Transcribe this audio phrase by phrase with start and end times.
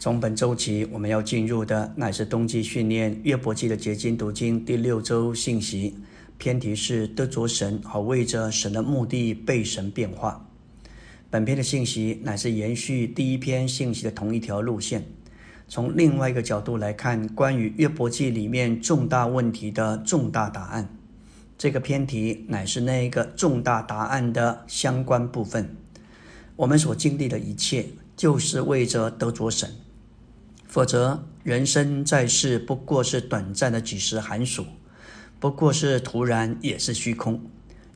[0.00, 5.94] 从本周起，我们要进入的乃是冬季训练约伯记的结晶读经第六周信息，
[6.38, 10.48] 篇题是得着神，好为着神的目的被神变化。
[11.28, 15.04] 本篇的信息乃是延续第一篇信息的同一条路线，
[15.68, 20.96] 从另外一个角度来看关于约伯记里面重大问题的重大答案。
[21.58, 25.76] 这个篇题乃是那一个重大答案的相关部分。
[26.56, 27.84] 我们所经历的一切，
[28.16, 29.70] 就是为着得着神。
[30.70, 34.64] 否则，人生在世不过是短暂的几时寒暑，
[35.40, 37.42] 不过是突然，也是虚空。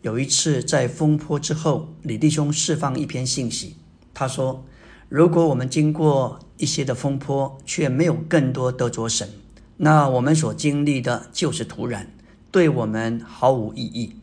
[0.02, 3.76] 有一次在风波之后，李弟兄释放一篇信息，
[4.12, 4.66] 他说
[5.08, 9.28] ：“如果我们经过一些的风波，却没有更多得着神，
[9.76, 12.12] 那我们所经历的就是突然，
[12.50, 14.16] 对我们毫无意义。”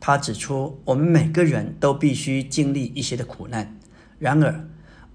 [0.00, 3.78] 他指出，我们每个人都必须经历一些的苦难。
[4.18, 4.66] 然而，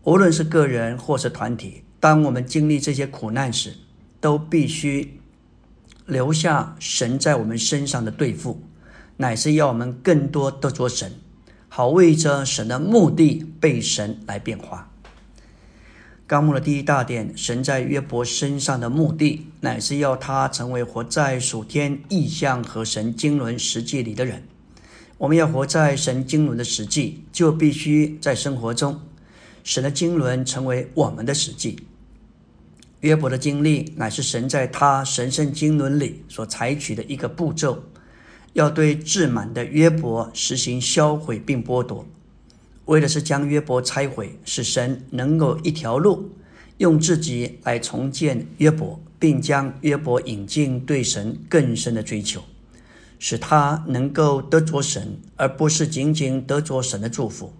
[0.08, 3.74] 无论是个人或是团体，当我们经历这些苦难时，
[4.22, 5.20] 都必须
[6.06, 8.62] 留下神在我们身上的对付，
[9.18, 11.12] 乃是要我们更多得着神，
[11.68, 14.90] 好为着神的目的被神来变化。
[16.26, 24.44] 纲目的第一大点，神在约伯身上的目的，乃是要他成为活在属天意象和神经纶实际里的人。
[25.18, 29.02] 我们要活在神经纶的实际，就必须在生活中。
[29.68, 31.78] 神的经纶成为我们的实际。
[33.02, 37.84] 约伯的经历乃是神在他神圣经纶里所采取的一个步骤，
[38.54, 42.08] 要对自满的约伯实行销毁并剥夺，
[42.86, 46.32] 为的是将约伯拆毁，使神能够一条路
[46.78, 52.42] 用自己来重建约伯，并将约伯引进对神更深的追求，
[53.20, 57.52] 使他能够得着神，而不是仅仅得着神的祝福。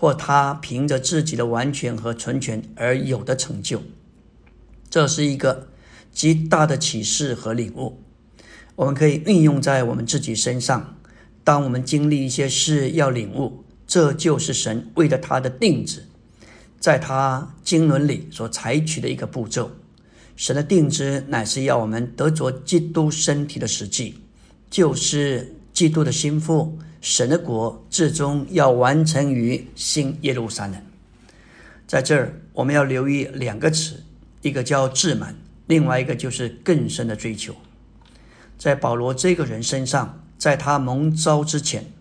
[0.00, 3.82] 或他凭着自己的完全和纯全而有的成就，
[4.88, 5.68] 这是一个
[6.10, 8.00] 极大的启示和领悟。
[8.76, 10.96] 我们可以运用在我们自己身上。
[11.44, 16.06] 当我们经历一些事，要领悟，这就是神为了他的定旨，
[16.78, 19.70] 在他经纶里所采取的一个步骤。
[20.34, 24.14] 神的定旨乃是要我们得着基督身体的实际，
[24.70, 26.78] 就是基督的心腹。
[27.00, 30.76] 神的国最终要完成于新耶路撒冷。
[31.86, 34.04] 在这儿，我们要留意两个词，
[34.42, 35.34] 一个叫自满，
[35.66, 37.54] 另外一个就是更深的追求。
[38.58, 41.92] 在保罗这个人身上，在他蒙召之前，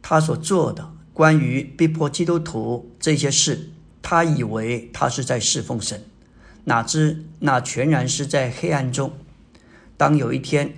[0.00, 6.02] 他所做的关于逼迫基督徒这些事，他以为他是在侍奉神，
[6.64, 9.12] 哪知那全然是在黑暗中。
[9.96, 10.74] 当有一天，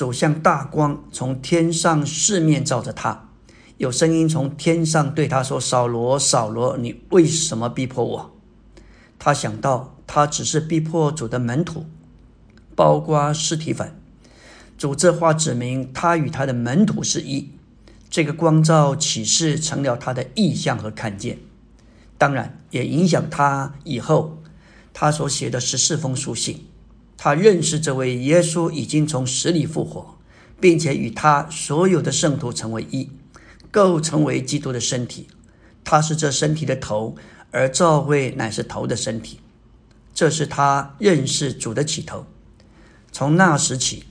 [0.00, 3.28] 走向大光，从天上四面照着他，
[3.76, 8.34] 有声音从天上对他说：“扫罗，扫罗，你为什么逼迫我？”
[9.20, 11.84] 他想到，他只是逼迫主的门徒，
[12.74, 13.94] 包括尸体粉。
[14.78, 17.50] 主这话指明他与他的门徒是一。
[18.08, 21.36] 这个光照启示成了他的意象和看见，
[22.16, 24.38] 当然也影响他以后
[24.94, 26.64] 他所写的十四封书信。
[27.22, 30.16] 他认识这位耶稣已经从死里复活，
[30.58, 33.10] 并且与他所有的圣徒成为一，
[33.70, 35.26] 构成为基督的身体。
[35.84, 37.14] 他是这身体的头，
[37.50, 39.38] 而教会乃是头的身体。
[40.14, 42.24] 这是他认识主的起头。
[43.12, 44.04] 从那时起，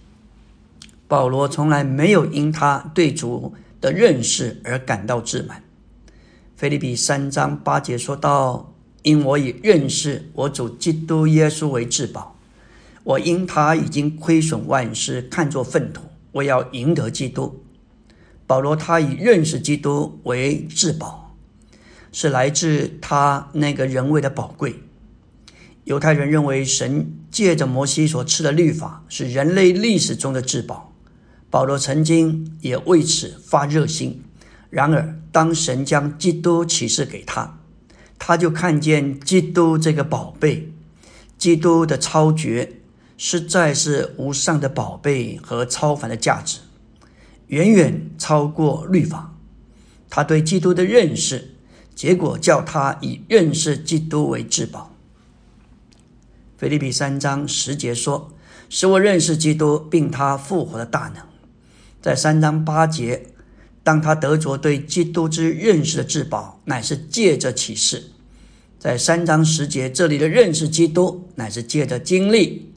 [1.07, 5.63] 保罗从来没有因他对主的认识而感到自满。
[6.55, 8.71] 菲利比三章八节说道
[9.01, 12.35] ：“因我以认识我主基督耶稣为至宝。”
[13.09, 16.03] 我因他已经亏损万事，看作粪土。
[16.31, 17.63] 我要赢得基督。
[18.45, 21.35] 保罗他以认识基督为至宝，
[22.11, 24.75] 是来自他那个人为的宝贵。
[25.85, 30.93] 犹太人认为神借着摩西所赐的律法是人类历史中的至宝。
[31.49, 34.21] 保罗曾经也为此发热心。
[34.69, 37.57] 然而，当神将基督启示给他，
[38.19, 40.71] 他就看见基督这个宝贝，
[41.39, 42.73] 基督的超绝。
[43.21, 46.59] 实在是无上的宝贝和超凡的价值，
[47.47, 49.35] 远远超过律法。
[50.09, 51.53] 他对基督的认识，
[51.93, 54.95] 结果叫他以认识基督为至宝。
[56.57, 58.31] 腓立比三章十节说
[58.69, 61.21] ：“使我认识基督，并他复活的大能。”
[62.01, 63.27] 在三章八节，
[63.83, 68.11] 当他得着对基督之认识的至宝，乃是借着启示。
[68.79, 72.68] 在三章十节，这里的认识基督，乃是借着经历。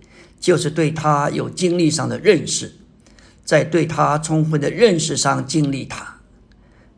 [0.42, 2.72] 就是对他有经历上的认识，
[3.44, 6.16] 在对他充分的认识上经历他。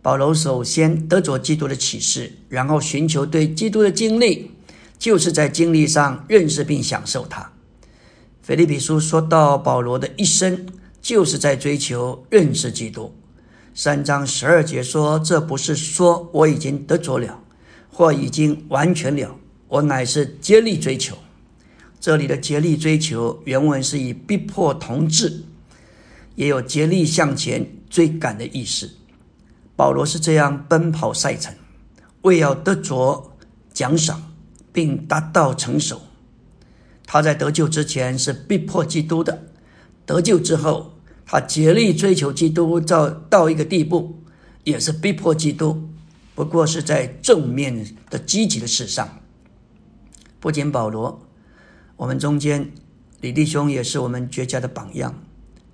[0.01, 4.51] 保罗首先得着基督的启示，然后寻求对基督的经历，
[4.99, 7.53] 就是在经历上认识并享受它。
[8.43, 10.67] 腓利比书说到保罗的一生，
[11.03, 13.15] 就是在追求认识基督。
[13.75, 17.43] 三章十二节说：“这不是说我已经得着了，
[17.91, 19.37] 或已经完全了，
[19.69, 21.19] 我乃是竭力追求。”
[22.05, 25.45] 这里的竭力追求，原文是以逼迫同志，
[26.35, 28.91] 也有竭力向前追赶的意思。
[29.75, 31.55] 保罗是这样奔跑赛程，
[32.21, 33.33] 为要得着
[33.73, 34.35] 奖赏，
[34.71, 36.03] 并达到成熟。
[37.07, 39.47] 他在得救之前是逼迫基督的，
[40.05, 44.19] 得救之后，他竭力追求基督，到到一个地步，
[44.65, 45.89] 也是逼迫基督，
[46.35, 49.21] 不过是在正面的积极的事上。
[50.39, 51.23] 不仅保罗。
[52.05, 52.71] 我们中间，
[53.23, 55.25] 李弟兄也是我们绝佳的榜样。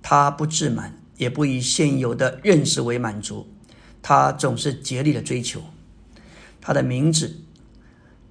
[0.01, 3.45] 他不自满，也不以现有的认识为满足，
[4.01, 5.61] 他总是竭力的追求。
[6.61, 7.41] 他的名字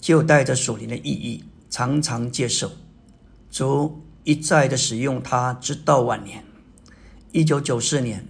[0.00, 2.72] 就带着属灵的意义，常常接受
[3.50, 6.42] 主一再的使用他，直到晚年。
[7.32, 8.26] 一九九四年，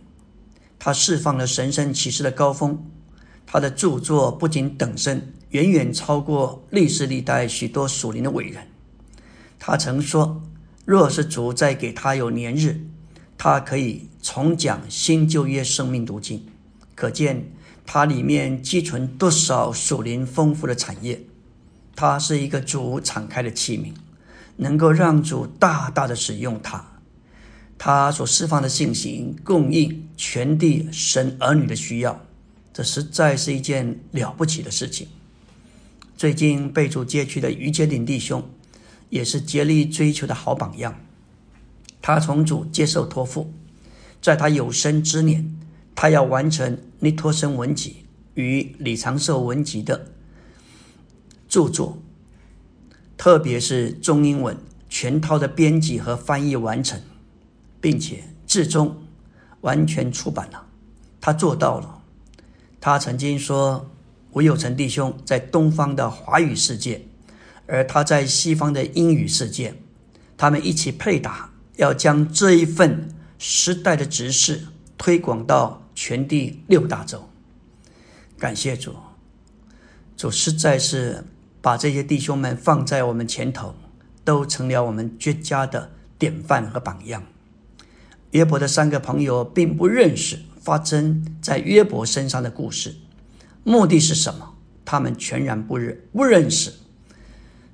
[0.81, 2.85] 他释放了神圣启示的高峰。
[3.47, 8.67] 他的著作不仅等身，远远超过历史历代许多属灵的伟人。
[9.62, 10.43] 他曾说
[10.87, 12.81] ：“若是主再给他有年日，
[13.37, 16.43] 他可以重讲新旧约生命读经。
[16.95, 17.53] 可见
[17.85, 21.21] 他里面积存多少属灵丰富的产业。
[21.95, 23.93] 他是一个主敞开的器皿，
[24.57, 26.83] 能够让主大大的使用他。
[27.77, 32.25] 他所释放的信息供应全地神儿女的需要，
[32.73, 35.07] 这实在是一件了不起的事情。
[36.17, 38.43] 最近被主接去的于杰林弟兄。”
[39.11, 40.99] 也是竭力追求的好榜样。
[42.01, 43.53] 他从主接受托付，
[44.23, 45.55] 在他有生之年，
[45.95, 50.07] 他要完成尼托生文集与李长寿文集的
[51.47, 51.99] 著作，
[53.19, 54.57] 特别是中英文
[54.89, 56.99] 全套的编辑和翻译完成，
[57.81, 59.03] 并且至终
[59.61, 60.67] 完全出版了。
[61.21, 62.01] 他做到了。
[62.81, 63.91] 他曾经说
[64.33, 67.05] ：“吴有成弟兄在东方的华语世界。”
[67.71, 69.75] 而他在西方的英语世界，
[70.37, 74.65] 他们一起配搭，要将这一份时代的指示
[74.99, 77.29] 推广到全地六大洲。
[78.37, 78.97] 感谢主，
[80.17, 81.23] 主实在是
[81.63, 83.77] 把这些弟兄们放在我们前头，
[84.25, 87.23] 都成了我们绝佳的典范和榜样。
[88.33, 92.97] 约伯的三个朋友并不认识发生在约伯身上的故事，
[93.63, 94.57] 目的是什么？
[94.85, 96.73] 他们全然不认不认识。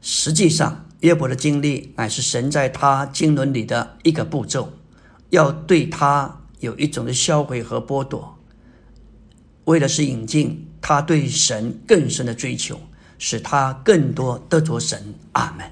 [0.08, 4.72] 实际上，约伯的经历乃是神在他经纶里的一个步骤，
[5.30, 8.38] 要对他有一种的销毁和剥夺，
[9.64, 12.78] 为的是引进他对神更深的追求，
[13.18, 15.12] 使他更多得着神。
[15.32, 15.68] 阿门。